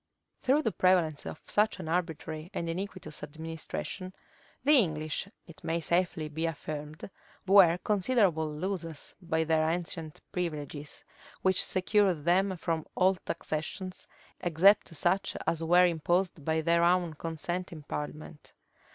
[*] 0.23 0.41
Through 0.41 0.63
the 0.63 0.71
prevalence 0.71 1.27
of 1.27 1.43
such 1.45 1.79
an 1.79 1.87
arbitrary 1.87 2.49
and 2.55 2.67
iniquitous 2.67 3.21
administration, 3.21 4.15
the 4.63 4.71
English, 4.79 5.27
it 5.45 5.63
may 5.63 5.79
safely 5.79 6.27
be 6.27 6.47
affirmed, 6.47 7.07
were 7.45 7.77
considerable 7.83 8.49
losers 8.49 9.13
by 9.21 9.43
their 9.43 9.69
ancient 9.69 10.19
privileges, 10.31 11.03
which 11.43 11.63
secured 11.63 12.25
them 12.25 12.57
from 12.57 12.87
all 12.95 13.13
taxations, 13.13 14.07
except 14.39 14.87
such 14.95 15.37
as 15.45 15.63
were 15.63 15.85
imposed 15.85 16.43
by 16.43 16.61
their 16.61 16.83
own 16.83 17.13
consent 17.13 17.71
in 17.71 17.83
parliament. 17.83 18.53